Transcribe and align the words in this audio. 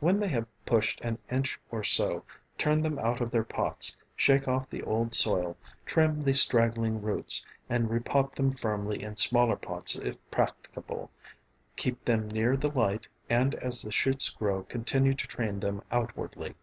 When 0.00 0.18
they 0.18 0.26
have 0.30 0.48
pushed 0.66 1.00
an 1.04 1.16
inch 1.30 1.60
or 1.70 1.84
so, 1.84 2.24
turn 2.58 2.82
them 2.82 2.98
out 2.98 3.20
of 3.20 3.30
their 3.30 3.44
pots, 3.44 3.96
shake 4.16 4.48
off 4.48 4.68
the 4.68 4.82
old 4.82 5.14
soil, 5.14 5.56
trim 5.86 6.20
the 6.22 6.34
straggling 6.34 7.00
roots, 7.00 7.46
and 7.68 7.88
repot 7.88 8.34
them 8.34 8.50
firmly 8.52 9.00
in 9.00 9.14
smaller 9.16 9.54
pots 9.54 9.94
if 9.94 10.16
practicable; 10.28 11.08
keep 11.76 12.04
them 12.04 12.26
near 12.26 12.56
the 12.56 12.72
light, 12.76 13.06
and 13.28 13.54
as 13.62 13.80
the 13.82 13.92
shoots 13.92 14.28
grow 14.28 14.64
continue 14.64 15.14
to 15.14 15.28
train 15.28 15.60
them 15.60 15.82
outwardly. 15.92 16.56